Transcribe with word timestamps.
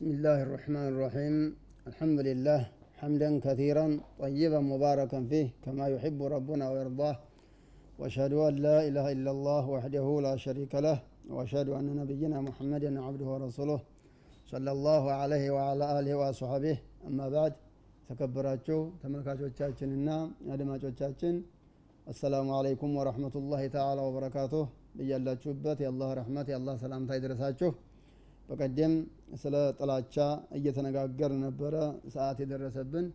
بسم 0.00 0.16
الله 0.18 0.38
الرحمن 0.46 0.86
الرحيم. 0.92 1.34
الحمد 1.90 2.18
لله 2.28 2.60
حمدا 3.00 3.30
كثيرا 3.46 3.86
طيبا 4.24 4.60
مباركا 4.72 5.18
فيه 5.30 5.46
كما 5.64 5.84
يحب 5.94 6.18
ربنا 6.36 6.64
ويرضاه. 6.72 7.16
وأشهد 7.98 8.32
أن 8.48 8.54
لا 8.66 8.78
إله 8.88 9.06
إلا 9.16 9.30
الله 9.36 9.64
وحده 9.74 10.06
لا 10.26 10.34
شريك 10.44 10.72
له 10.86 10.98
وأشهد 11.34 11.68
أن 11.78 11.86
نبينا 12.00 12.38
محمدا 12.48 12.90
عبده 13.06 13.26
ورسوله 13.32 13.80
صلى 14.52 14.70
الله 14.76 15.02
عليه 15.20 15.44
وعلى 15.56 15.84
آله 15.98 16.12
وصحبه 16.20 16.76
أما 17.08 17.26
بعد 17.36 17.52
تكبراتشو 18.08 18.78
تملكاتشاتشن 19.02 19.90
النام 19.98 20.26
تشاكين 20.84 21.36
السلام 22.12 22.46
عليكم 22.58 22.88
ورحمة 22.98 23.34
الله 23.40 23.62
تعالى 23.76 24.00
وبركاته. 24.06 24.62
بيالاتشوبات 24.96 25.78
يا 25.84 25.90
الله 25.92 26.08
رحمتي 26.20 26.52
الله 26.60 26.74
سلامتا 26.84 27.14
يدرساتشو 27.18 27.70
በቀደም 28.50 28.92
ስለ 29.42 29.56
ጥላቻ 29.78 30.14
እየተነጋገር 30.58 31.32
ነበረ። 31.44 31.74
ሰዓት 32.14 32.38
የደረሰብን 32.42 33.06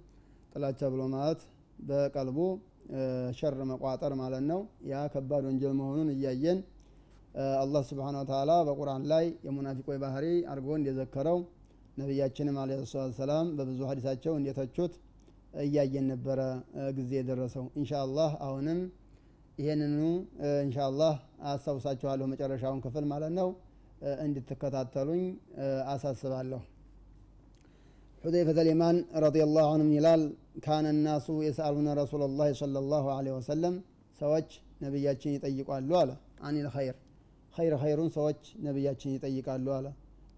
ጥላቻ 0.53 0.79
ብሎ 0.93 1.01
ማለት 1.15 1.41
በቀልቡ 1.79 2.37
ሸር 3.37 3.55
መቋጠር 3.71 4.13
ማለት 4.21 4.43
ነው። 4.51 4.59
ያ 4.91 5.01
ከባድ 5.13 5.43
ወንጀል 5.49 5.73
መሆኑን 5.79 6.09
እያየን 6.13 6.59
አላህ 7.61 7.81
ስብሓን 7.89 8.17
ወተላ 8.19 8.51
በቁርአን 8.67 9.03
ላይ 9.11 9.25
የሙናፊቆች 9.45 9.97
ባህሪ 10.03 10.25
አድርጎ 10.51 10.69
እንደዘከረው 10.79 11.39
ነቢያችንም 11.97 12.55
አለ 12.61 12.71
ሰላት 12.85 13.13
ሰላም 13.19 13.47
በብዙ 13.57 13.81
ሀዲሳቸው 13.89 14.33
እንደተቹት 14.39 14.93
እያየን 15.63 16.05
ነበረ። 16.13 16.39
ጊዜ 16.97 17.11
የደረሰው 17.19 17.65
እንሻ 17.79 17.91
አላህ 18.05 18.31
አሁንም 18.47 18.79
ይሄንኑ 19.57 19.99
إن 20.61 20.67
شاء 20.67 20.77
አስታውሳችኋለሁ 21.49 22.25
መጨረሻውን 22.33 22.79
ክፍል 22.85 23.05
ማለት 23.11 23.33
ነው 23.39 23.49
እንድትከታተሉኝ 24.23 25.23
አሳስባለሁ። 25.93 26.61
حذيفة 28.23 28.59
اليمان 28.67 28.97
رضي 29.23 29.44
الله 29.44 29.65
عنه 29.73 29.87
ይላል 29.97 30.21
كان 30.65 30.85
الناس 30.99 31.27
يسألون 31.45 31.87
رسول 31.99 32.27
الله 32.27 32.47
صلى 32.61 33.05
الله 33.15 33.23
عليه 33.23 33.33
وسلم 33.37 33.75
ሰዎች 34.19 34.49
ነቢያችን 34.83 35.33
ይጠይቃሉ 35.35 35.89
አለ። 36.01 36.11
عن 36.47 36.67
الخير 36.75 36.95
ኸይር 37.53 37.73
ኸይሩን 37.83 38.09
ሰዎች 38.15 38.39
ነቢያችን 38.65 39.13
ይጠይቃሉ 39.15 39.67
አለ። 39.77 39.87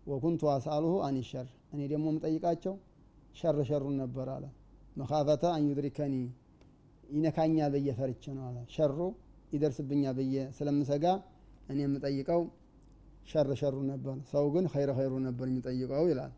وكنت 0.08 0.42
أسأله 0.54 0.94
عن 1.08 1.18
الشر 1.30 1.48
እኔ 1.74 1.82
ደግሞ 1.92 2.06
የምጠይቃቸው 2.12 2.76
ሸር 3.36 3.58
ሸሩን 3.70 3.96
ነበር 4.02 4.28
አለ። 4.36 4.46
مخافة 4.96 5.44
أن 5.54 5.64
يدركني 5.70 6.14
ይነካኛል 7.12 7.58
ብዬ 7.74 7.90
ፈርቼ 7.98 8.24
ነው 8.38 8.46
አለ። 8.50 8.58
ሸሩ 8.76 9.00
ይደርስብኛል 9.52 10.04
ብዬ 10.18 10.36
ስለምሰጋ 10.58 11.06
እኔ 11.72 11.80
የምጠይቀው 11.86 12.42
ሸር 13.28 13.50
ሸሩ 13.62 13.76
ነበር። 13.92 14.16
ሰው 14.32 14.46
ግን 14.54 14.66
ኸይር 14.74 14.90
ኸይሩ 14.98 15.14
ነበር 15.28 15.46
የሚጠይቀው 15.50 16.06
ይላል። 16.12 16.34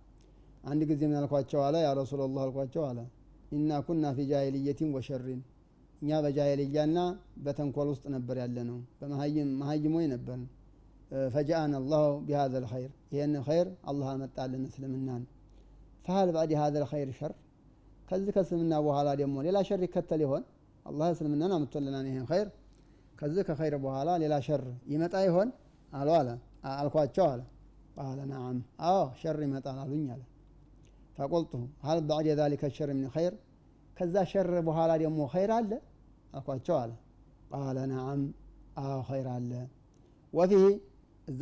አንድ 0.63 0.81
ጊዜ 0.89 1.01
ምን 1.09 1.17
አልኳቸው 1.19 1.59
አለ? 1.65 1.75
يا 1.85 1.89
رسول 1.99 2.23
الله 2.23 2.41
አልኳቸው 2.45 2.83
አለ። 2.89 2.99
إنا 3.51 3.71
كنا 3.85 4.05
في 4.15 4.25
جاهلية 4.31 4.89
وشر። 4.95 5.41
እኛ 6.01 6.09
በጃሂልያና 6.23 6.97
በተንኮል 7.45 7.87
ውስጥ 7.93 8.05
ነበር 8.15 8.35
ያለ 8.41 8.57
ነው 8.69 8.77
በመሀይሞች 8.99 10.05
ነበር 10.13 10.37
فجاءنا 11.33 11.71
الله 11.79 12.03
بهذا 12.27 12.53
الخير 12.63 12.91
ይህን 13.13 13.33
ኸይር 13.47 13.67
አላህ 13.89 14.07
አመጣልን 14.13 14.63
እስልምናን። 14.69 15.23
فهل 16.05 16.29
بعد 16.35 16.51
هذا 16.61 16.75
الخير 16.83 17.09
شر። 17.19 17.31
ከዚህ 18.09 18.31
ከእስልምና 18.35 18.73
በኋላ 18.85 19.09
ደግሞ 19.21 19.35
ሌላ 19.47 19.57
ሸር 19.67 19.81
ይከተል 19.85 20.21
ይሆን? 20.25 20.43
አላህ 20.85 21.07
እስልምናን 21.15 21.51
አምጥቶልናል 21.57 22.05
ይህን 22.09 22.25
ኸይር። 22.31 22.47
ከዚህ 23.19 23.43
ከኸይር 23.47 23.75
በኋላ 23.83 24.09
ሌላ 24.23 24.33
ሸር 24.47 24.61
ይመጣ 24.93 25.15
ይሆን 25.27 25.49
አሉ 25.91 26.09
አለ። 26.17 26.29
አልኳቸው 26.73 27.25
አለ። 27.25 27.41
قال 27.97 28.19
نعم። 28.31 28.57
አዎ 28.87 28.99
ሸር 29.21 29.37
ይመጣል 29.45 29.77
አሉኝ 29.83 30.05
አለ። 30.13 30.21
فقلت 31.17 31.53
هل 31.85 31.99
بعد 32.09 32.27
ذلك 32.29 32.63
الشر 32.75 32.89
من 32.97 33.07
خير 33.15 33.33
ከዛ 33.97 34.15
ሸር 34.31 34.49
በኋላ 34.67 34.91
ደግሞ 35.01 35.19
ኸይር 35.33 35.51
አለ? 35.57 35.71
አልኳቸው 36.33 36.75
አለ። 36.81 36.91
قال 37.53 37.77
نعم። 37.91 38.21
አዎ 38.81 38.99
ኸይር 39.09 39.27
አለ። 39.35 39.51
وفيه 40.33 40.65
እዛ 41.27 41.41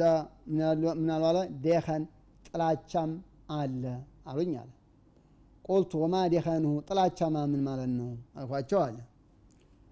ምናሉ 0.50 0.84
አለ? 1.30 1.38
ዴኸን 1.63 2.03
ጥላቻም 2.47 3.12
አለ 3.57 3.84
አሉኝ 4.30 4.53
አለ። 4.62 4.72
ቁልቱ 5.66 5.91
ወማ 6.03 6.16
ዴኸንሁ 6.34 6.72
ጥላቻማ 6.90 7.38
ምን 7.52 7.62
ማለት 7.68 7.91
ነው 8.00 8.09
አልኳቸው 8.38 8.80
አለ። 8.86 8.97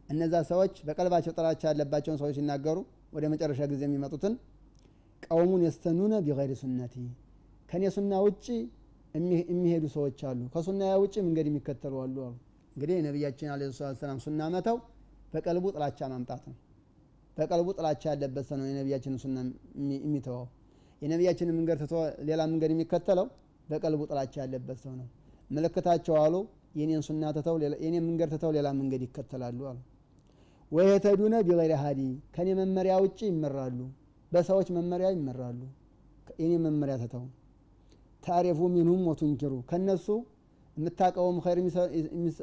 እነዛ 0.10 0.34
ሰዎች 0.50 0.74
በቀልባቸው 0.88 1.32
ጥላቻ 1.38 1.62
ያለባቸውን 1.70 2.18
ሰዎች 2.22 2.36
ሲናገሩ 2.40 2.78
ወደ 3.16 3.26
መጨረሻ 3.34 3.60
ጊዜ 3.72 3.82
የሚመጡትን 3.88 4.34
ቀውሙን 5.24 5.62
የስተኑነ 5.66 6.14
ቢገይር 6.26 6.52
ሱነቲ። 6.62 6.96
ከእኔ 7.70 7.84
ሱና 7.96 8.14
ውጭ 8.26 8.46
የሚሄዱ 9.50 9.86
ሰዎች 9.96 10.20
አሉ። 10.30 10.40
ከሱና 10.54 10.82
ውጭ 11.04 11.16
መንገድ 11.28 11.48
የሚከተሉ 11.50 11.94
አሉ 12.04 12.16
አሉ። 12.26 12.36
እንግዲህ 12.76 12.98
ነቢያችን 13.06 13.50
አለ 13.54 13.62
ሰላም 14.02 14.20
ሱና 14.26 14.50
መተው 14.56 14.78
በቀልቡ 15.34 15.66
ጥላቻ 15.76 16.00
ማምጣት 16.14 16.44
ነው። 16.50 16.56
በቀልቡ 17.38 17.70
ጥላቻ 17.78 18.04
ያለበት 18.12 18.46
ሰው 18.50 18.58
ነው 18.60 18.68
የነቢያችንን 18.70 19.20
ሱና 19.24 19.38
የሚተወው 20.04 20.46
የነቢያችንን 21.02 21.56
መንገድ 21.60 21.80
ትቶ 21.84 21.96
ሌላ 22.30 22.42
መንገድ 22.52 22.72
የሚከተለው 22.76 23.28
በቀልቡ 23.70 24.02
ጥላቻ 24.12 24.34
ያለበት 24.44 24.78
ሰው 24.84 24.94
ነው። 25.00 25.08
ምልክታቸው 25.50 26.16
አሉ 26.22 26.36
የኔን 26.80 27.02
ሱና 27.08 27.26
ትተው 27.36 27.56
የኔን 27.86 28.04
መንገድ 28.08 28.30
ትተው 28.34 28.52
ሌላ 28.58 28.68
መንገድ 28.80 29.02
ይከተላሉ 29.08 29.60
አሉ 29.72 29.80
ወየተዱነ 30.72 31.36
ቢገይር 31.48 31.72
ሀዲ 31.82 32.02
ከኔ 32.36 32.50
መመሪያ 32.60 32.94
ውጭ 33.04 33.20
ይመራሉ 33.30 33.80
በሰዎች 34.32 34.68
መመሪያ 34.78 35.08
ይመራሉ። 35.16 35.60
የኔ 36.42 36.54
መመሪያ 36.66 36.96
ትተው 37.02 37.26
ታሪፉ 38.24 38.60
ሚንሁም 38.76 39.02
ወቱንኪሩ 39.10 39.54
ከነሱ 39.70 40.08
የምታቀውም 40.78 41.38
ኸይር 41.44 41.60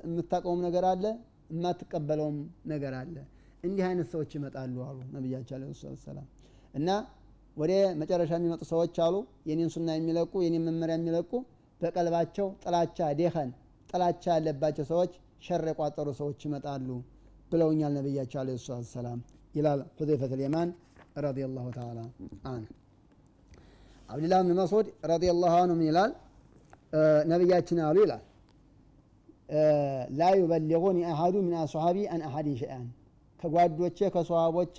የምታቀውም 0.05 0.61
ነገር 0.67 0.85
አለ 0.93 1.05
የማትቀበለውም 1.53 2.37
ነገር 2.73 2.95
አለ። 3.01 3.17
እንዲህ 3.67 3.85
አይነት 3.89 4.07
ሰዎች 4.13 4.31
ይመጣሉ 4.37 4.77
አሉ 4.87 4.99
ነቢያቸው 5.15 5.57
አለ 5.59 5.65
ሰላም 6.05 6.29
እና 6.75 6.89
ወደ 7.57 7.73
መጨረሻ 8.01 8.33
የሚመጡ 8.39 8.63
ሰዎች 8.71 8.95
አሉ 9.07 9.17
የኔን 9.49 9.71
ሱና 9.75 9.89
የሚለቁ 9.97 10.33
የኔን 10.45 10.65
መመሪያ 10.69 10.95
የሚለቁ 10.99 11.33
በቀልባቸው 11.81 12.47
ጥላቻ 12.65 13.09
دخن 13.19 13.51
ጥላቻ 13.91 14.25
ያለባቸው 14.37 14.87
ሰዎች 14.93 15.13
ሸር 15.47 15.65
የቋጠሩ 15.71 16.09
ሰዎች 16.21 16.41
ይመጣሉ 16.47 16.89
ብለውኛል 17.53 17.93
ነቢያቸው 17.99 18.39
አለ 18.43 18.51
الصلاة 18.65 18.87
والسلام 18.93 19.19
ይላል 19.55 19.81
حذيفة 19.99 20.33
اليمان 20.39 20.69
رضي 21.25 21.39
الله 21.57 21.67
تعالى 21.77 21.99
عنه 22.51 22.63
عبد 24.09 24.24
الله 24.24 24.39
بن 24.43 24.55
مسعود 24.61 24.87
رضي 25.11 25.25
الله 25.37 25.55
عنه 25.59 25.75
ምን 25.79 25.87
ይላል? 25.91 26.11
ነቢያችን 27.33 27.79
አሉ 27.87 27.97
ይላል። 28.05 28.23
لا 30.19 30.29
يبلغني 30.39 30.99
أحد 31.13 31.35
من 31.47 31.55
أصحابي 31.63 31.97
عن 32.13 32.23
أحد 32.29 32.57
شيئا። 32.61 32.87
ከጓዶቼ 33.43 33.99
ከሰሃቦቼ 34.15 34.77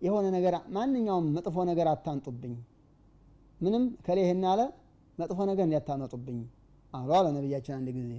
የሆነ 0.00 0.26
ነገር 0.36 0.54
ማንኛውም 0.74 1.26
መጥፎ 1.36 1.56
ነገር 1.70 1.86
አታምጡብኝ። 1.92 2.54
ምንም 3.60 3.84
ከሌህና 4.06 4.44
አለ 4.52 4.60
መጥፎ 5.18 5.38
ነገር 5.50 5.64
እንዳታመጡብኝ 5.66 6.38
አሉ 6.92 7.10
አለ 7.18 7.26
ነቢያችን 7.36 7.74
አንድ 7.78 7.88
ጊዜ። 7.96 8.12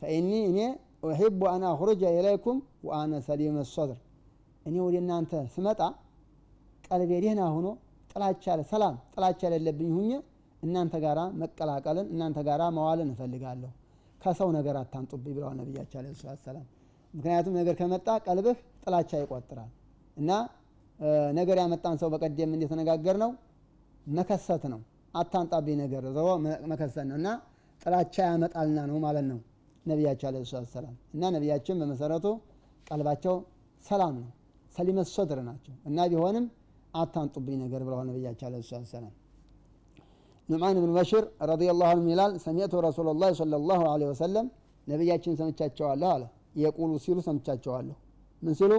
فإني 0.00 0.30
እኔ 0.46 0.58
أحب 1.02 1.40
أن 1.50 1.62
أخرج 1.68 2.02
إليكم 2.16 2.58
وأنا 2.86 3.12
سليم 3.26 3.56
الصدر 3.70 3.98
እኔ 4.66 4.74
ወደ 4.86 4.96
እናንተ 5.02 5.32
ስመጣ 5.54 5.80
ቀልቤ 6.84 7.10
ደህና 7.24 7.42
ሆኖ 7.54 7.66
ጥላቻ 8.10 8.44
ሰላም 8.70 8.94
ጥላቻ 9.14 9.40
የሌለብኝ 9.46 9.90
ሁኜ 9.98 10.10
እናንተ 10.62 10.94
ጋራ 11.04 11.20
መቀላቀልን 11.40 12.06
እናንተ 12.14 12.38
ጋራ 12.48 12.62
መዋልን 12.76 13.10
እፈልጋለሁ። 13.14 13.70
ከሰው 14.20 14.48
ነገር 14.56 14.74
አታንጡብኝ 14.80 15.32
ብለዋል 15.36 15.54
ነቢያቸው 15.60 15.98
አለ 16.00 16.06
ሰላት 16.18 16.40
ሰላም 16.46 16.64
ምክንያቱም 17.14 17.54
ነገር 17.60 17.74
ከመጣ 17.80 18.08
ቀልብህ 18.26 18.58
ጥላቻ 18.82 19.10
ይቆጥራል። 19.22 19.70
እና 20.16 20.30
ነገር 21.38 21.56
ያመጣን 21.62 21.96
ሰው 22.02 22.08
በቀደም 22.14 22.50
እንደተነጋገር 22.56 23.16
ነው 23.24 23.30
መከሰት 24.12 24.64
ነው። 24.72 24.80
አታንጣብኝ 25.14 25.76
ነገር 25.84 26.02
መከሰት 26.72 27.06
ነው። 27.10 27.16
እና 27.20 27.28
ጥላቻ 27.82 28.14
ያመጣልና 28.28 28.80
ነው 28.90 28.98
ማለት 29.06 29.26
ነው 29.30 29.38
ነቢያቸው 29.86 30.26
አለ 30.30 30.36
ሰላት 30.46 30.68
ሰላም 30.74 30.94
እና 31.14 31.22
ነቢያችን 31.36 31.76
በመሰረቱ 31.80 32.26
ቀልባቸው 32.86 33.34
ሰላም 33.84 34.14
ነው። 34.22 34.30
ሰሊመት 34.74 35.08
ሶድር 35.14 35.38
ናቸው 35.48 35.74
እና 35.88 35.98
ቢሆንም 36.12 36.44
አታንጡብኝ 36.94 37.56
ነገር 37.64 37.80
ብለዋል 37.86 38.06
ነቢያቸው 38.10 38.46
አለ 38.48 38.56
ሰላት 38.64 38.88
ሰላም 38.94 39.12
ኑዕማን 40.48 40.76
ብን 40.82 40.92
በሽር 40.96 41.24
ረዲየላሁ 41.50 41.88
አንሁ 41.92 42.06
ይላል 42.12 42.32
ሰሚዕቱ 42.44 42.74
ረሱላላህ 42.86 43.28
ሰለላሁ 43.40 43.80
ዐለይሂ 43.90 44.08
ወሰለም 44.12 44.46
ነቢያችን 44.86 45.34
ሰምቻቸዋለሁ 45.40 46.08
አለ። 46.14 46.22
የቁሉ 46.62 46.92
ሲሉ 47.04 47.18
ሰምቻቸዋለሁ። 47.26 47.96
ምን 48.42 48.54
ሲሉ? 48.60 48.72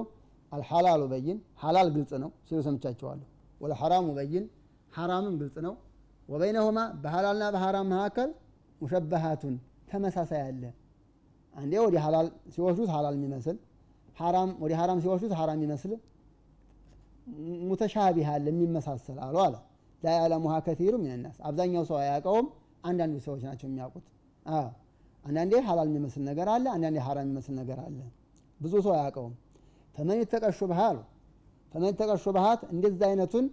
አልሐላሉ 0.52 1.02
በይን 1.12 1.38
ሐላል 1.62 1.90
ግልጽ 1.96 2.12
ነው 2.24 2.30
ሲሉ 2.48 2.60
ሰምቻቸዋለሁ። 2.68 3.28
ወልሐራሙ 3.62 4.08
በይን 4.18 4.46
ሐራምም 4.94 5.36
ግልጽ 5.42 5.56
ነው። 5.68 5.74
ወበይነሁማ 6.30 6.80
በሐላልና 7.04 7.46
በሐራም 7.56 7.88
መካከል 7.94 8.30
ሙሸበሃቱን 8.82 9.56
ተመሳሳይ 9.92 10.42
አለ 10.48 10.64
አንዴ 11.56 11.74
ወደ 11.86 11.96
ሐላል 12.04 12.28
ሲወስዱት 12.54 12.90
ሐላል 12.96 13.16
የሚመስል 13.18 13.58
ሐራም 14.18 14.50
ወደ 14.64 14.74
ሐራም 14.80 15.00
ሲወስዱት 15.04 15.34
ሐራም 15.40 15.58
የሚመስል 15.60 15.92
ሙተሻቢህ 17.70 18.28
አለ 18.34 18.46
የሚመሳሰል 18.52 19.18
አሉ 19.26 19.36
አለ 19.46 19.56
ላ 20.04 20.14
ያዕለሙሃ 20.16 20.54
ከቲሩ 20.66 20.94
ሚንናስ 21.04 21.38
አብዛኛው 21.48 21.84
ሰው 21.90 21.98
አያውቀውም 22.02 22.48
አንዳንድ 22.84 23.16
ሰዎች 23.26 23.42
ናቸው 23.48 23.68
የሚያውቁት። 23.70 24.06
አንዳንዴ 25.26 25.54
ሀላል 25.68 25.88
የሚመስል 25.92 26.24
ነገር 26.30 26.48
አለ፣ 26.54 26.66
አንዳንዴ 26.76 26.98
ሀራም 27.08 27.26
የሚመስል 27.26 27.54
ነገር 27.62 27.80
አለ። 27.84 28.00
ብዙ 28.60 28.74
ሰው 28.86 28.94
አያውቀውም። 28.96 29.34
ፈመን 29.96 30.18
ይተቀ 30.22 30.46
ሹብሃ 30.60 30.80
አሉ 30.90 31.00
ፈመን 31.74 31.90
ይተቀ 31.92 32.12
ሹብሃት 32.24 32.62
እንደዚህ 32.74 33.06
አይነቱን 33.10 33.46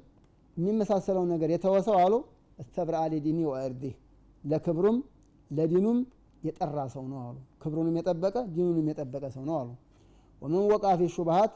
የሚመሳሰለውን 0.57 1.29
ነገር 1.35 1.49
የተወሰው 1.55 1.97
አሉ 2.05 2.15
استبرأ 2.59 3.03
لدينه 3.13 3.41
وعرضه 3.51 3.95
ለክብሩም 4.45 4.97
ለዲኑም 5.51 5.99
የጠራ 6.43 6.79
ሰው 6.95 7.05
ነው 7.11 7.19
አሉ። 7.23 7.37
ክብሩንም 7.63 7.97
የጠበቀ 8.01 8.37
ዲኑንም 8.55 8.87
የጠበቀ 8.91 9.25
ሰው 9.37 9.43
ነው 9.49 9.57
አሉ። 9.61 9.71
ومن 10.43 10.65
وقع 10.73 10.87
في 10.99 11.09
الشبهات 11.15 11.53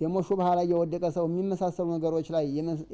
ደግሞ 0.00 0.16
ሹብሃ 0.28 0.46
ላይ 0.58 0.66
የወደቀ 0.72 1.04
ሰው 1.16 1.24
የሚመሳሰሉ 1.28 1.86
ነገሮች 1.96 2.28
ላይ 2.34 2.44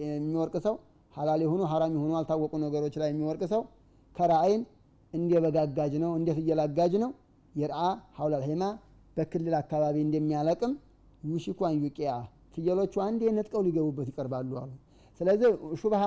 የሚወድቅ 0.04 0.54
ሰው 0.66 0.74
ሀላል 1.14 1.40
የሆኑ 1.44 1.62
ሀራም 1.70 1.92
የሆኑ 1.96 2.12
አልታወቁ 2.18 2.52
ነገሮች 2.64 2.94
ላይ 3.02 3.08
የሚወድቅ 3.12 3.42
ሰው 3.52 3.62
كالراعي 4.16 4.62
እንደ 5.12 5.32
በግ 5.44 5.62
አጋጅ 5.62 5.94
ነው፣ 6.02 6.10
እንደ 6.18 6.30
ፍየል 6.36 6.60
አጋጅ 6.64 6.92
ነው። 7.04 7.10
يرعى 7.54 7.80
حول 8.18 8.44
الحمى 8.48 8.64
በክልል 9.16 9.54
አካባቢ 9.60 9.96
እንደሚያለቅም 10.06 10.72
أن 11.68 11.74
يقع 11.84 11.97
فيه 11.97 12.10
ፍየሎቹ 12.54 12.94
አንዴ 13.06 13.22
ነጥቀው 13.36 13.62
ሊገቡበት 13.66 14.06
ይቀርባሉ 14.10 14.52
አሉ። 14.60 14.70
ስለዚህ 15.20 15.48
ሹብሃ 15.80 16.02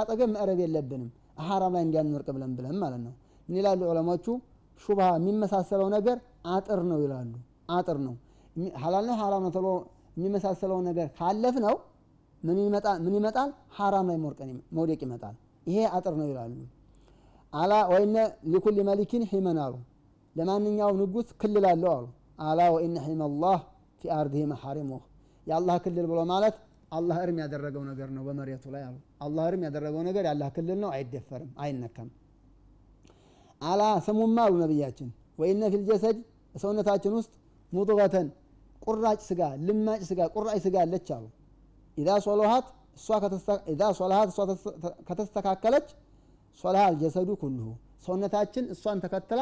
አጠገብ 0.00 0.28
መቅረብ 0.34 0.60
የለብንም 0.62 1.10
ሀራም 1.46 1.74
ላይ 1.76 1.82
እንዲያንወርቅ 1.86 2.28
ብለን 2.36 2.52
ብለን 2.58 2.76
ማለት 2.82 3.00
ነው። 3.06 3.12
ምን 3.48 3.56
ይላሉ 3.58 3.80
ዑለሞቹ? 3.90 4.26
ሹብሃ 4.80 5.06
የሚመሳሰለው 5.18 5.88
ነገር 5.96 6.16
አጥር 6.52 6.80
ነው 6.90 6.98
ይላሉ። 7.04 7.32
አጥር 7.76 7.98
ነው 8.06 8.14
ሀላል 8.82 9.04
ነው 9.08 9.16
ሀራም 9.20 9.42
ነው 9.46 9.50
ተብሎ 9.56 9.68
የሚመሳሰለው 10.16 10.78
ነገር 10.88 11.06
ካለፍ 11.18 11.56
ነው 11.66 11.74
ምን 12.42 12.58
ይመጣል? 13.14 13.48
ሀራም 13.76 14.06
ላይ 14.10 14.18
መውደቅ 14.76 15.00
ይመጣል። 15.06 15.34
ይሄ 15.66 15.78
አጥር 15.96 16.14
ነው 16.20 16.26
ይላሉ። 16.30 16.54
አላ 17.52 17.72
ወይነ 17.92 18.16
ሊኩል 18.52 18.76
መሊኪን 18.88 19.22
ሒመን 19.30 19.58
አሉ። 19.64 19.74
ለማንኛውም 20.36 20.98
ንጉስ 21.02 21.28
ክልል 21.40 21.64
አለው 21.70 21.90
አሉ። 21.96 22.06
አላ 22.42 22.60
ወኢነ 22.74 22.96
ሒመላህ 23.06 23.58
ፊ 24.02 24.10
አርዲህ 24.14 24.44
መሐሪሙህ 24.52 25.02
የአላህ 25.46 25.76
ክልል 25.84 26.06
ብሎ 26.10 26.20
ማለት 26.30 26.54
አላህ 26.92 27.16
እርም 27.24 27.36
ያደረገው 27.42 27.82
ነገር 27.90 28.08
ነው 28.16 28.22
በመሬቱ 28.26 28.64
ላይ 28.74 28.82
አሉ። 28.88 28.96
አላህ 29.20 29.44
እርም 29.50 29.62
ያደረገው 29.66 30.02
ነገር 30.08 30.22
የአላህ 30.26 30.48
ክልል 30.56 30.78
ነው፣ 30.82 30.90
አይደፈርም፣ 30.96 31.50
አይነካም። 31.58 32.08
አላ 33.62 33.82
ስሙማ 34.06 34.36
አሉ 34.44 34.54
ነቢያችን 34.62 35.08
ወኢነ 35.40 35.62
ፊል 35.72 35.82
ጀሰድ 35.88 36.16
ሰውነታችን 36.54 37.12
ውስጥ 37.18 37.32
ሙድገተን 37.72 38.26
ቁራጭ 38.82 39.20
ስጋ 39.28 39.42
ልማጭ 39.66 40.00
ስጋ 40.08 40.20
ቁራጭ 40.34 40.58
ስጋ 40.64 40.76
አለች 40.84 41.08
አሉ። 41.16 41.24
ኢዛ 41.96 42.08
ሶለሃት 42.24 42.66
እሷ 42.96 43.06
ከተስተካከለች 45.08 45.86
ሶለሃ 46.64 46.82
አልጀሰዱ 46.88 47.30
ኩልሁ 47.42 47.66
ሰውነታችን 48.06 48.64
እሷን 48.74 48.98
ተከትላ 49.04 49.40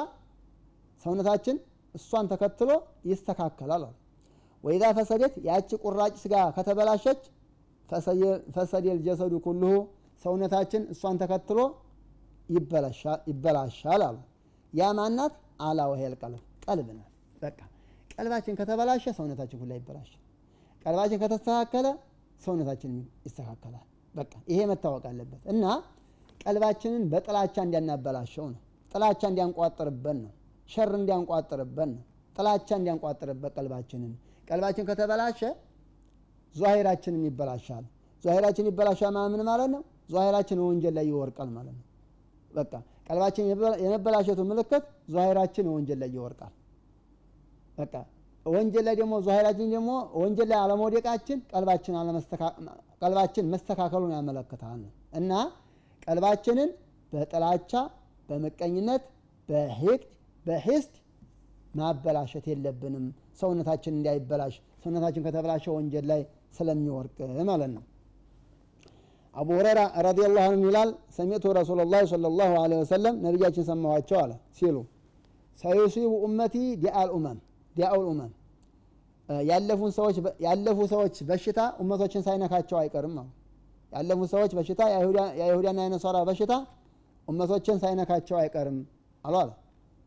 ሰውነታችን 1.02 1.56
እሷን 1.94 2.26
ተከትሎ 2.32 2.70
ይስተካከላል 3.10 3.82
አሉ። 3.88 3.94
ወኢዛ 4.64 4.84
ፈሰደት 4.98 5.34
ያቺ 5.48 5.70
ቁራጭ 5.84 6.14
ስጋ 6.22 6.34
ከተበላሸች 6.56 7.20
ፈሰደል 8.54 8.98
ጀሰዱ 9.06 9.34
ኩልሁ 9.46 9.72
ሰውነታችን 10.24 10.82
እሷን 10.94 11.16
ተከትሎ 11.22 11.58
ይበላሻል 13.28 14.02
አሉ። 14.02 14.16
ያ 14.72 14.88
ማናት 14.98 15.34
አላ 15.60 15.80
ቀልብ 15.92 16.34
ቀልብ 16.64 16.88
ናት። 16.98 17.10
በቃ 17.42 17.58
ቀልባችን 18.14 18.54
ከተበላሸ 18.60 19.04
ሰውነታችን 19.18 19.58
ሁላ 19.62 19.72
ይበላሻል። 19.78 20.20
ቀልባችን 20.82 21.18
ከተስተካከለ 21.22 21.86
ሰውነታችን 22.40 22.92
ይስተካከላል። 23.26 23.84
በቃ 24.14 24.32
ይሄ 24.50 24.60
መታወቅ 24.70 25.04
አለበት 25.10 25.42
እና 25.52 25.64
ቀልባችንን 26.40 27.02
በጥላቻ 27.12 27.56
እንዲያናበላሸው 27.66 28.46
ነው። 28.54 28.60
ጥላቻ 28.92 29.20
እንዲያንቋጥርበት 29.30 30.16
ነው። 30.20 30.32
ሸር 30.68 30.92
እንዲያንቋጥርበት 30.98 31.88
ነው። 31.92 32.02
ጥላቻ 32.36 32.68
እንዲያንቋጥርበት 32.78 33.52
ቀልባችንን 33.58 34.12
ቀልባችን 34.48 34.84
ከተበላሸ 34.88 35.40
ዟሂራችንም 36.54 37.22
ይበላሻል። 37.28 37.84
ዟሂራችን 38.24 38.66
ይበላሻል 38.70 39.12
ማለት 39.16 39.32
ምን 39.34 39.42
ማለት 39.48 39.68
ነው? 39.74 39.82
ዟሂራችን 40.10 40.58
ወንጀል 40.64 40.94
ላይ 40.98 41.04
ይወርቃል 41.10 41.48
ማለት 41.56 41.74
ነው። 41.76 41.84
በቃ 42.50 42.72
ቀልባችን 43.08 43.44
የመበላሸቱ 43.84 44.40
ምልክት 44.50 44.84
ዟሂራችን 45.14 45.66
ወንጀል 45.74 45.98
ላይ 46.02 46.10
ይወርቃል። 46.16 46.52
በቃ 47.78 47.94
ወንጀል 48.46 48.84
ላይ 48.88 48.94
ደግሞ 49.00 49.14
ዟሂራችን 49.26 49.68
ደግሞ 49.74 49.90
ወንጀል 50.20 50.48
ላይ 50.50 50.58
አለመውደቃችን 50.62 51.38
ቀልባችን 53.02 53.46
መስተካከሉን 53.52 54.12
ያመለክታል 54.16 54.80
እና 55.20 55.32
ቀልባችንን 56.06 56.70
በጥላቻ 57.12 57.72
በምቀኝነት 58.28 59.04
በሂቅድ 59.48 60.02
በሂስድ 60.46 60.94
ማበላሸት 61.74 62.44
የለብንም። 62.50 63.06
ሰውነታችን 63.40 63.94
እንዳይበላሽ 63.98 64.54
ሰውነታችን 64.82 65.24
ከተበላሸ 65.26 65.64
ወንጀል 65.76 66.06
ላይ 66.10 66.20
ስለሚወርቅ 66.56 67.16
ማለት 67.50 67.70
ነው። 67.74 67.82
አቡ 69.34 69.48
ሁረይራ 69.56 69.80
ረዲየላሁ 70.06 70.44
ዐንሁ 70.46 70.64
ይላል 70.66 70.88
ሰሚዕቱ 71.16 71.44
ረሱለላህ 71.58 72.00
ሰለላሁ 72.12 72.50
ዐለይሂ 72.62 72.78
ወሰለም 72.82 73.14
ነቢያችን 73.24 73.64
ሰማኋቸው 73.68 74.18
አለ 74.22 74.32
ሲሉ 74.58 74.76
ሰዩሲቡ 75.58 76.12
ኡመቲ 76.26 76.54
ዲአል 76.82 77.08
ኡመም 77.16 77.38
ዲአኡል 77.76 78.06
ኡመም 78.10 78.30
ያለፉ 80.42 80.80
ሰዎች 80.90 81.16
በሽታ 81.28 81.60
ኡመቶችን 81.82 82.22
ሳይነካቸው 82.26 82.76
አይቀርም 82.80 83.14
አሉ። 83.20 83.28
ያለፉ 83.92 84.20
ሰዎች 84.32 84.52
በሽታ 84.58 84.80
የአይሁዳና 85.38 85.78
የነሷራ 85.86 86.16
በሽታ 86.28 86.52
ኡመቶችን 87.28 87.76
ሳይነካቸው 87.82 88.36
አይቀርም 88.40 88.78
አሉ 89.24 89.34
አለ። 89.42 89.50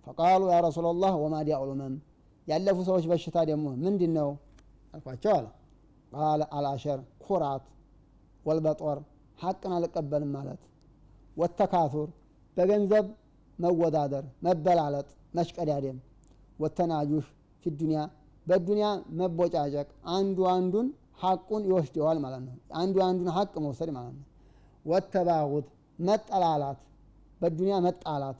ፈቃሉ 0.07 0.41
ያ 0.51 0.59
ረሱላላህ 0.67 1.13
ወማ 1.23 1.35
ዲአኡል 1.47 1.69
ኡመም 1.75 1.93
ያለፉ 2.47 2.77
ሰዎች 2.89 3.05
በሽታ 3.11 3.37
ደግሞ 3.49 3.65
ምንድን 3.83 4.11
ነው 4.19 4.29
አልኳቸው 4.93 5.31
አለ። 5.37 5.45
ቃለ 6.11 6.41
አልአሸር 6.57 6.99
ኩራት፣ 7.25 7.63
ወልበጦር 8.45 8.97
ሐቅን 9.39 9.71
አልቀበልም 9.77 10.31
ማለት፣ 10.35 10.61
ወተካቱር 11.37 12.09
በገንዘብ 12.57 13.05
መወዳደር፣ 13.59 14.25
መበላለጥ፣ 14.45 15.07
መሽቀዳደም፣ 15.37 15.97
ወተናጁሽ 16.59 17.25
ፊ 17.65 17.71
ዱንያ 17.79 17.99
በዱንያ 18.47 18.85
መቦጫጨቅ፣ 19.19 19.87
አንዱ 20.15 20.37
አንዱን 20.53 20.87
ሐቁን 21.21 21.63
ይወስደዋል 21.69 22.17
ማለት 22.23 22.41
ነው። 22.47 22.53
አንዱ 22.75 22.95
አንዱን 23.05 23.29
ሐቅ 23.35 23.53
መውሰድ 23.65 23.89
ማለት 23.97 24.13
ነው። 24.17 24.25
ወተባጉት 24.85 25.67
መጠላላት፣ 25.99 26.79
በዱንያ 27.41 27.75
መጣላት፣ 27.85 28.37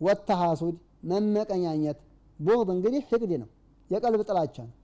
ወተሐሱድ 0.00 0.76
መመቀኛኘት 1.10 1.98
ቡግድ 2.38 2.68
እንግዲህ 2.74 3.02
ሕቅድ 3.10 3.32
ነው፣ 3.42 3.48
የቀልብ 3.90 4.20
ጥላቻ 4.28 4.56
ነው። 4.64 4.74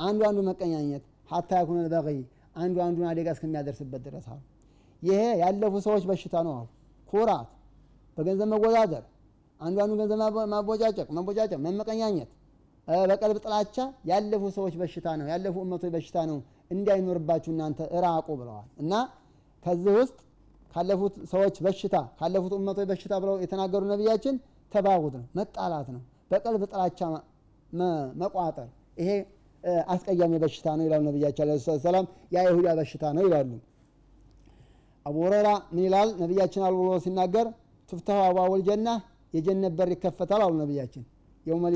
አንዱ 0.00 0.20
አንዱ 0.28 0.38
መቀኛኘት 0.48 1.02
ሀታ 1.30 1.50
ያኩነ 1.60 1.78
በቂ 1.96 2.08
አንዱ 2.56 2.76
አንዱን 2.84 3.06
አደጋ 3.10 3.28
እስከሚያደርስበት 3.34 4.02
ድረስ 4.06 4.26
አሉ። 4.32 4.40
ይሄ 5.02 5.20
ያለፉ 5.42 5.74
ሰዎች 5.86 6.04
በሽታ 6.10 6.34
ነው 6.46 6.54
አሉ። 6.58 6.66
ኩራት፣ 7.08 7.48
በገንዘብ 8.16 8.48
መወዳደር፣ 8.54 9.04
አንዱ 9.60 9.76
አንዱ 9.84 9.92
ገንዘብ 10.02 10.18
ማቦጫጨቅ፣ 10.52 11.08
መቦጫጨቅ፣ 11.18 11.58
መመቀኛኘት፣ 11.66 12.30
በቀልብ 13.08 13.38
ጥላቻ 13.44 13.76
ያለፉ 14.10 14.42
ሰዎች 14.56 14.74
በሽታ 14.80 15.06
ነው፣ 15.20 15.26
ያለፉ 15.32 15.56
እመቶች 15.66 15.92
በሽታ 15.94 16.16
ነው። 16.30 16.38
እንዳይኖርባችሁ 16.70 17.50
እናንተ 17.54 17.80
እራቁ 17.96 18.26
ብለዋል። 18.40 18.68
እና 18.82 18.92
ከዚህ 19.62 19.92
ውስጥ 19.98 20.16
ካለፉት 20.74 21.14
ሰዎች 21.32 21.56
በሽታ 21.64 21.96
ካለፉት 22.20 22.52
እመቶች 22.58 22.86
በሽታ 22.90 23.14
ብለው 23.22 23.36
የተናገሩ 23.44 23.82
ነቢያችን 23.92 24.34
ተባጉት 24.72 25.14
ነው፣ 25.18 25.26
መጣላት 25.38 25.88
ነው 25.94 26.02
በቀልብ 26.30 26.62
ጥላቻ 26.72 27.00
መቋጠር 28.20 28.68
ይሄ 29.00 29.10
አስቀያሚ 29.88 30.34
በሽታ 30.42 30.66
ነው 30.78 30.84
ይላሉ 30.86 31.02
ነቢያችን 31.08 31.42
ዓለይሂ 31.44 31.60
ሰላም። 31.84 32.06
የአይሁዳ 32.34 32.68
በሽታ 32.78 33.04
ነው 33.16 33.22
ይላሉ። 33.26 33.50
አቡ 35.06 35.16
ሁረይራ 35.24 35.48
ምን 35.72 35.82
ይላል 35.86 36.10
ነቢያችን 36.22 36.62
አሉ 36.66 36.76
ብሎ 36.80 36.92
ሲናገር 37.04 37.46
تفتح 37.88 38.18
أبواب 38.26 38.62
الجنة 38.68 38.88
የጀነት 39.34 39.72
በር 39.78 39.90
ይከፈታል 39.94 40.42
አሉ 40.46 40.54
ነቢያችን። 40.62 41.04
يوم 41.46 41.55
الاثنين 41.55 41.74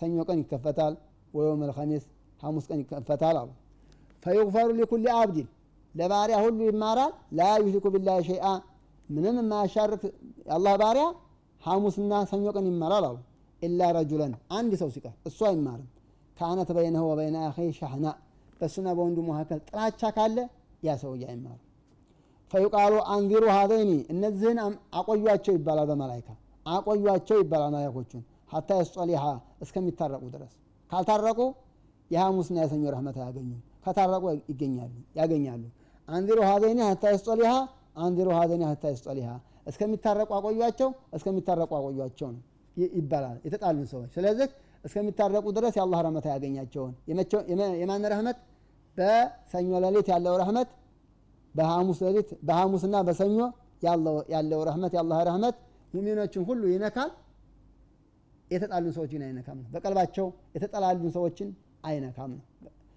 ሰኞ 0.00 0.18
ቀን 0.28 0.38
ይከፈታል፣ 0.42 0.94
ويوم 1.34 1.70
الخميس 1.76 2.04
ሐሙስ 2.42 2.64
ቀን 2.70 2.78
ይከፈታል 2.82 3.36
አሉ። 3.40 3.50
فيغفر 4.22 4.68
لكل 4.78 5.06
عبد 5.16 5.48
ለባሪያ 5.94 6.36
ሁሉ 6.44 6.58
ይማራል። 6.70 7.12
لا 7.38 7.48
يشرك 7.62 7.86
بالله 7.94 8.18
شيئا 8.28 8.46
ምንም 9.08 9.36
የማያሻርክ 9.40 10.02
የአላህ 10.42 10.74
ባሪያ 10.82 11.06
ሐሙስና 11.60 12.12
ሰኞ 12.30 12.44
ቀን 12.56 12.66
ይማራል 12.70 13.04
አሉ። 13.08 13.18
إلا 13.62 13.90
رجلا 13.96 14.32
አንድ 14.58 14.72
ሰው 14.80 14.88
ሲቀር 14.94 15.14
እሱ 15.28 15.38
አይማርም። 15.48 15.88
ከአነት 16.42 16.70
በይነሁ 16.76 17.02
ወበይነ 17.08 17.36
አኺ 17.46 17.56
ሻህና 17.76 18.06
በእሱና 18.60 18.88
በወንዱ 18.96 19.18
መካከል 19.26 19.58
ጥላቻ 19.68 20.10
ካለ 20.16 20.38
ያ 20.82 20.94
ሰውዬ 21.02 21.22
አይማርም። 21.30 21.60
ፈዩቃሉ 22.52 22.94
አንዚሩ 23.12 23.44
ሀዘይኒ 23.56 23.92
እነዚህን 24.12 24.58
አቆዩቸው 24.98 25.54
ይባላል 25.58 25.86
በመላይካ 25.90 26.28
አቆዩቸው 26.66 27.36
ይባላል 27.42 27.70
መላይኮቹን 27.74 28.22
ሀታ 28.52 28.70
የስጦሊሃ 28.80 29.22
እስከሚታረቁ 29.64 30.22
ድረስ 30.34 30.52
ካልታረቁ 30.90 31.38
የሐሙስና 32.10 32.58
የሰኞ 32.64 32.84
ረህመት 32.94 33.16
አያገኙም። 33.20 33.60
ከታረቁ 33.86 34.24
ይገኛሉ 34.50 34.90
ያገኛሉ። 35.18 35.62
አንዚሩ 36.08 36.38
ሀዘይኒ 36.50 36.80
ሀታ 36.88 37.04
የስጦሊሃ 37.14 37.52
አንዚሩ 37.98 38.28
ሀዘይኒ 38.38 38.62
ሀታ 38.70 38.84
የስጦሊሃ 38.92 39.30
እስከሚታረቁ 39.70 40.30
አቆዩቸው 40.38 40.90
እስከሚታረቁ 41.16 41.70
አቆዩቸው 41.80 42.28
ነው 42.34 42.42
ይባላል 42.96 43.38
የተጣሉን 43.46 43.86
ሰዎች 43.90 44.10
ስለዚህ 44.14 44.46
እስከሚታረቁ 44.84 45.46
ድረስ 45.56 45.74
የአላህ 45.78 45.98
ረህመት 46.04 46.24
አያገኛቸውን 46.28 46.92
የማን 47.80 48.04
ረህመት? 48.12 48.38
በሰኞ 48.96 49.70
ሌሊት 49.84 50.06
ያለው 50.12 50.34
ረህመት 50.40 50.70
በሐሙስ 51.54 51.98
ሌሊት 52.06 52.30
በሐሙስና 52.48 52.96
በሰኞ 53.08 53.38
ያለው 54.34 54.60
ረህመት 54.68 54.92
የአላህ 54.96 55.18
ረህመት። 55.28 55.56
ሙሚኖችን 55.94 56.42
ሁሉ 56.48 56.62
ይነካል። 56.72 57.10
የተጣሉን 58.50 58.92
ሰዎችን 58.96 59.22
አይነካም 59.26 59.56
ነው። 59.60 59.68
በቀልባቸው 59.74 60.26
የተጠላሉን 60.54 61.12
ሰዎችን 61.16 61.48
አይነካም 61.84 62.30
ነው። 62.32 62.42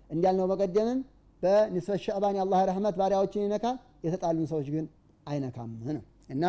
እንዲያልነው 0.10 0.48
በቀደምም 0.52 1.00
በኒስፈት 1.42 2.00
ሸዕባን 2.06 2.36
የአላህ 2.38 2.60
ረህመት 2.70 2.96
ባሪያዎችን 3.00 3.44
ይነካል። 3.46 3.76
የተጣሉን 4.06 4.48
ሰዎች 4.52 4.68
ግን 4.76 4.86
አይነካም 5.28 5.70
ነው። 5.90 6.04
እና 6.30 6.44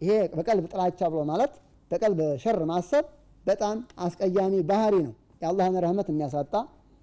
ይሄ 0.00 0.10
በቀልብ 0.34 0.64
ጥላቻ 0.72 1.00
ብሎ 1.12 1.20
ማለት 1.30 1.52
በቀልብ 1.90 2.20
ሸር 2.42 2.58
ማሰብ 2.70 3.04
በጣም 3.46 3.76
አስቀያሚ 3.98 4.54
ባህሪ 4.70 4.94
ነው። 5.06 5.12
የአላህን 5.42 5.76
ረህመት 5.84 6.08
የሚያሳጣ 6.12 6.54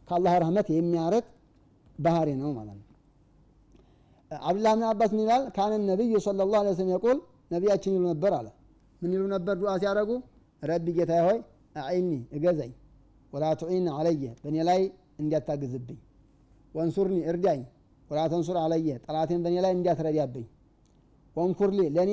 ከአላህ 0.07 0.33
ረህመት 0.43 0.67
የሚያርቅ 0.73 1.25
ባህሪ 1.99 2.29
ነው 2.41 2.49
ማለት 2.57 2.77
ነው። 2.79 2.83
አብዱላህ 4.31 4.73
ብን 4.75 4.85
አባስ 4.89 5.11
ምን 5.13 5.21
ይላል? 5.23 5.43
كان 5.55 5.71
النبي 5.91 6.13
صلى 6.19 6.39
الله 6.45 6.57
عليه 6.57 6.73
وسلم 6.73 6.89
يقول 6.93 7.17
ነቢያችን 7.51 7.91
ይሉ 7.95 8.03
ነበር 8.11 8.31
አለ። 8.39 8.47
ምን 9.01 9.11
ይሉ 9.15 9.23
ነበር? 9.35 9.53
ዱዓ 9.61 9.71
ሲያደረጉ 9.81 10.11
ربي 10.63 10.85
ጌታ 10.97 11.11
ሆይ 11.27 11.37
أعني 11.83 12.11
እገዘኝ። 12.35 12.71
ولا 13.33 13.45
تعن 13.59 13.87
علي 13.95 14.23
በእኔ 14.43 14.57
ላይ 14.69 14.81
እንዲያታግዝብኝ። 15.21 15.97
ወንሱርኒ 16.75 17.17
እርዳኝ። 17.31 17.61
ወላ 18.09 18.21
ተንሱር 18.31 18.57
አለየ 18.63 18.87
ጠላቴን 19.05 19.39
በእኔ 19.45 19.55
ላይ 19.65 19.71
እንዲያትረዳብኝ። 19.77 20.45
ወንኩርሊ 21.35 21.79
ለእኔ 21.95 22.11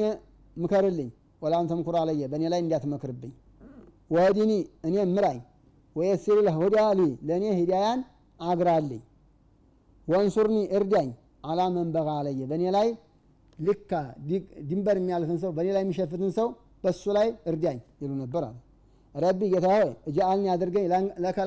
ምከርልኝ። 0.56 1.10
ወላም 1.42 1.64
ተምኩር 1.70 1.96
አለየ 2.00 2.22
በእኔ 2.32 2.44
ላይ 2.52 2.60
እንዲያትመክርብኝ 2.64 3.32
ወዲኒ 4.12 4.52
እኔ 4.86 4.96
ምራኝ 5.14 5.38
ወየሲር 5.96 6.38
ልሁዳ 6.46 6.76
ሊ 6.98 7.02
ለእኔ 7.28 7.44
ሂዳያን 7.58 8.00
አግራልኝ። 8.40 9.02
ወንሱርኒ 10.08 10.58
እርዳኝ 10.76 11.08
አላ 11.50 11.60
መንበጋ 11.76 12.08
አለየ። 12.18 12.40
በእኔ 12.50 12.64
ላይ 12.76 12.88
ልካ 13.58 13.90
ድንበር 14.68 14.96
የሚያልፍን 15.00 15.38
ሰው 15.42 15.50
በእኔ 15.56 15.68
ላይ 15.76 15.82
የሚሸፍትን 15.84 16.30
ሰው 16.38 16.48
በሱ 16.84 17.02
ላይ 17.16 17.28
እርዳኝ 17.50 17.78
ይሉ 18.02 18.12
ነበር 18.22 18.42
አለ 18.46 18.56
ረቢ 19.14 19.40
ጌታ 19.52 19.66
ሆይ 19.74 19.90
እጃአልኒ 20.10 20.46
አድርገኝ 20.54 20.84
ለከ 21.24 21.38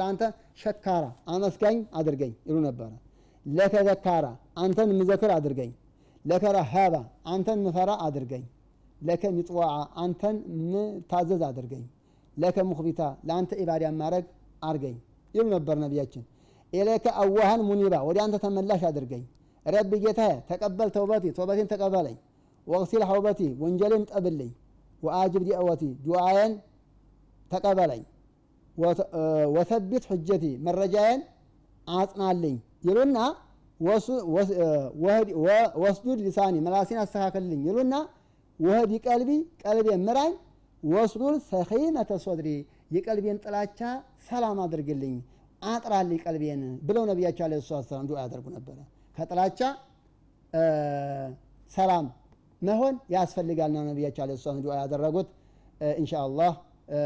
ሸካራ 0.62 1.06
አመስጋኝ 1.34 1.78
አድርገኝ 2.00 2.34
ይሉ 2.48 2.58
ነበረ 2.68 2.90
ለከ 3.46 3.74
ዘካራ 3.88 4.26
አንተን 4.64 4.90
ምዘክር 5.00 5.32
አድርገኝ 5.38 5.72
ለከ 6.26 6.44
ረሃባ 6.58 6.96
አንተን 7.34 7.60
ምፈራ 7.66 7.92
አድርገኝ 8.06 8.44
ለከ 9.00 9.24
ሚጥዋዓ 9.38 9.74
አንተን 10.04 10.36
ምታዘዝ 10.72 11.42
አድርገኝ 11.50 11.84
ለከ 12.38 12.58
ሙክቢታ 12.70 13.02
ለአንተ 13.28 13.52
ኢባዳ 13.62 13.84
ማድረግ 14.00 14.26
አርገኝ 14.62 14.96
ይሉ 15.34 15.46
ነበር 15.56 15.76
ነቢያችን። 15.84 16.24
ኢለከ 16.74 17.06
አዋሃን 17.22 17.62
ሙኒባ 17.68 17.96
ወደ 18.08 18.18
አንተ 18.26 18.36
ተመላሽ 18.44 18.82
አድርገኝ። 18.90 19.24
ረቢ 19.66 19.92
ጌታ 20.04 20.22
ተቀበል 20.50 20.90
ተውበቲ 20.96 21.26
ተውበቴን 21.38 21.68
ተቀበለኝ። 21.74 22.18
ወቅሲል 22.68 23.04
ሐውበቲ 23.10 23.40
ወንጀሌን 23.62 24.04
ጠብልኝ። 24.12 24.52
ወአጅብ 25.04 25.42
ዲዕወቲ 25.48 25.84
ዱዓዬን 26.06 26.54
ተቀበለኝ። 27.52 28.04
ወሰቢት 29.56 30.04
ሕጀቲ 30.12 30.46
መረጃዬን 30.66 31.22
አጽናልኝ 31.88 32.56
ይሉና 32.86 33.18
ወስዱድ 35.82 36.20
ሊሳኒ 36.26 36.56
መላሴን 36.66 37.00
አስተካከልልኝ 37.04 37.62
ይሉና 37.68 37.96
ወህዲ 38.60 38.94
ቀልቢ 39.06 39.30
ቀልቤ 39.64 39.88
ምራኝ 40.06 40.34
ወስዱል 40.84 41.36
ሰኺነተ 41.50 42.12
ሶድሪ 42.26 42.50
የቀልቤን 42.96 43.38
ጥላቻ 43.44 43.80
ሰላም 44.28 44.58
አድርግልኝ 44.66 45.16
አጥራልኝ 45.68 46.20
ቀልቤን 46.26 46.62
ብለው 46.88 47.04
ነቢያቸው 47.12 47.44
አለ 47.48 47.54
ሰላም 47.70 48.06
ዱዓ 48.10 48.18
ያደርጉ 48.26 48.46
ነበረ። 48.58 48.78
ከጥላቻ 49.18 49.60
ሰላም 51.72 52.06
መሆን 52.62 52.96
ያስፈልጋልና 53.16 53.80
ነቢያቸው 53.90 54.24
አለ 54.26 54.36
ሰላም 54.44 54.60
ዱዓ 54.66 54.76
ያደረጉት። 54.82 55.30
ኢንሻ 55.98 56.14
አላህ 56.26 56.54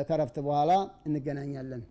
ከረፍት 0.09 0.37
በኋላ 0.47 0.71
እንገናኛለን 1.07 1.83